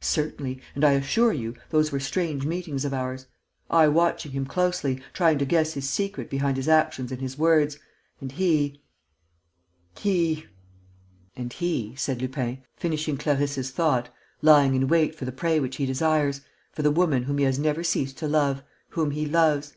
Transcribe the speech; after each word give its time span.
"Certainly. 0.00 0.60
And, 0.74 0.82
I 0.84 0.94
assure 0.94 1.32
you, 1.32 1.54
those 1.70 1.92
were 1.92 2.00
strange 2.00 2.44
meetings 2.44 2.84
of 2.84 2.92
ours: 2.92 3.26
I 3.70 3.86
watching 3.86 4.32
him 4.32 4.44
closely, 4.44 5.00
trying 5.12 5.38
to 5.38 5.44
guess 5.44 5.74
his 5.74 5.88
secret 5.88 6.28
behind 6.28 6.56
his 6.56 6.66
actions 6.68 7.12
and 7.12 7.20
his 7.20 7.38
words, 7.38 7.78
and 8.20 8.32
he... 8.32 8.82
he...." 9.96 10.46
"And 11.36 11.52
he," 11.52 11.94
said 11.96 12.20
Lupin, 12.20 12.64
finishing 12.76 13.16
Clarisse's 13.16 13.70
thought, 13.70 14.12
"lying 14.42 14.74
in 14.74 14.88
wait 14.88 15.14
for 15.14 15.24
the 15.24 15.30
prey 15.30 15.60
which 15.60 15.76
he 15.76 15.86
desires... 15.86 16.40
for 16.72 16.82
the 16.82 16.90
woman 16.90 17.22
whom 17.22 17.38
he 17.38 17.44
has 17.44 17.56
never 17.56 17.84
ceased 17.84 18.18
to 18.18 18.26
love... 18.26 18.64
whom 18.88 19.12
he 19.12 19.24
loves 19.24 19.64